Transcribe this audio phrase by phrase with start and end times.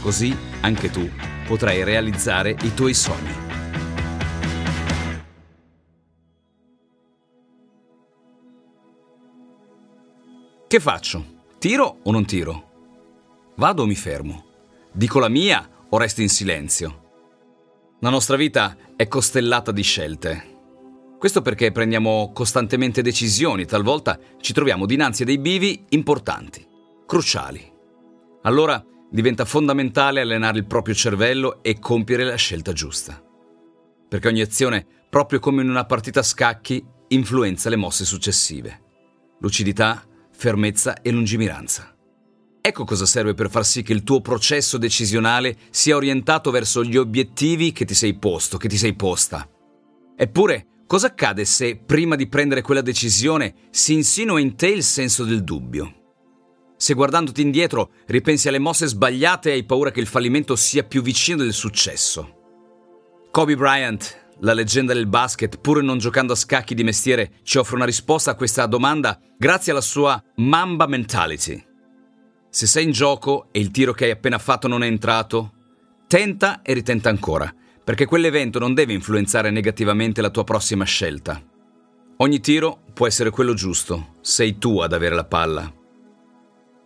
[0.00, 1.08] Così anche tu
[1.46, 3.46] potrai realizzare i tuoi sogni.
[10.68, 11.24] Che faccio?
[11.58, 12.70] Tiro o non tiro?
[13.56, 14.44] Vado o mi fermo?
[14.92, 17.06] Dico la mia o resto in silenzio?
[18.00, 20.56] La nostra vita è costellata di scelte.
[21.18, 26.64] Questo perché prendiamo costantemente decisioni, talvolta ci troviamo dinanzi a dei bivi importanti,
[27.06, 27.72] cruciali.
[28.42, 33.22] Allora diventa fondamentale allenare il proprio cervello e compiere la scelta giusta.
[34.08, 38.82] Perché ogni azione, proprio come in una partita a scacchi, influenza le mosse successive.
[39.40, 41.94] Lucidità, fermezza e lungimiranza.
[42.60, 46.96] Ecco cosa serve per far sì che il tuo processo decisionale sia orientato verso gli
[46.96, 49.48] obiettivi che ti sei posto, che ti sei posta.
[50.16, 55.24] Eppure, cosa accade se, prima di prendere quella decisione, si insinua in te il senso
[55.24, 55.97] del dubbio?
[56.80, 61.42] Se guardandoti indietro ripensi alle mosse sbagliate hai paura che il fallimento sia più vicino
[61.42, 62.36] del successo.
[63.32, 67.74] Kobe Bryant, la leggenda del basket, pur non giocando a scacchi di mestiere, ci offre
[67.74, 71.60] una risposta a questa domanda grazie alla sua Mamba Mentality.
[72.48, 75.52] Se sei in gioco e il tiro che hai appena fatto non è entrato,
[76.06, 81.42] tenta e ritenta ancora, perché quell'evento non deve influenzare negativamente la tua prossima scelta.
[82.18, 85.72] Ogni tiro può essere quello giusto, sei tu ad avere la palla.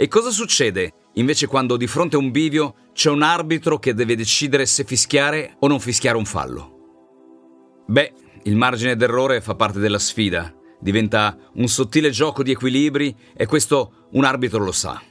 [0.00, 4.14] E cosa succede invece quando di fronte a un bivio c'è un arbitro che deve
[4.14, 7.82] decidere se fischiare o non fischiare un fallo?
[7.84, 8.12] Beh,
[8.44, 14.06] il margine d'errore fa parte della sfida, diventa un sottile gioco di equilibri e questo
[14.12, 15.02] un arbitro lo sa.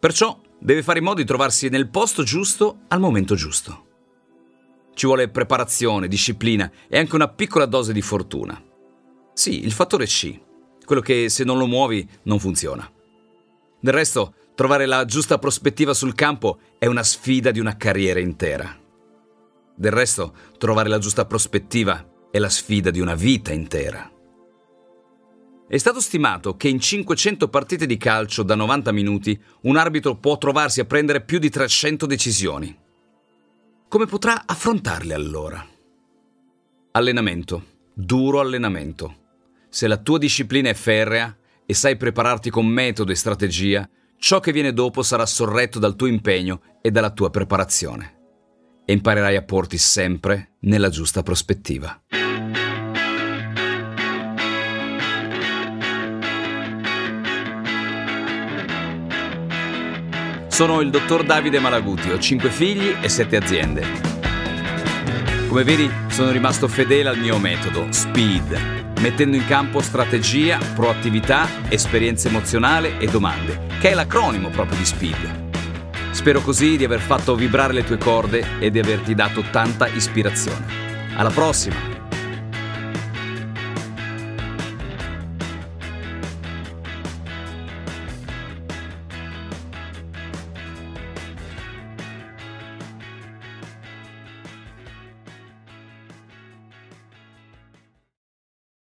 [0.00, 3.88] Perciò deve fare in modo di trovarsi nel posto giusto al momento giusto.
[4.94, 8.58] Ci vuole preparazione, disciplina e anche una piccola dose di fortuna.
[9.34, 10.34] Sì, il fattore C,
[10.86, 12.90] quello che se non lo muovi non funziona.
[13.84, 18.74] Del resto, trovare la giusta prospettiva sul campo è una sfida di una carriera intera.
[19.76, 24.10] Del resto, trovare la giusta prospettiva è la sfida di una vita intera.
[25.68, 30.38] È stato stimato che in 500 partite di calcio da 90 minuti un arbitro può
[30.38, 32.74] trovarsi a prendere più di 300 decisioni.
[33.86, 35.62] Come potrà affrontarle allora?
[36.92, 39.16] Allenamento, duro allenamento.
[39.68, 41.36] Se la tua disciplina è ferrea,
[41.66, 43.88] e sai prepararti con metodo e strategia,
[44.18, 48.12] ciò che viene dopo sarà sorretto dal tuo impegno e dalla tua preparazione.
[48.84, 52.02] E imparerai a porti sempre nella giusta prospettiva.
[60.48, 63.86] Sono il dottor Davide Malaguti, ho 5 figli e 7 aziende.
[65.48, 72.28] Come vedi, sono rimasto fedele al mio metodo, SPEED mettendo in campo strategia, proattività, esperienza
[72.28, 75.42] emozionale e domande, che è l'acronimo proprio di SPEED.
[76.10, 80.64] Spero così di aver fatto vibrare le tue corde e di averti dato tanta ispirazione.
[81.16, 81.93] Alla prossima!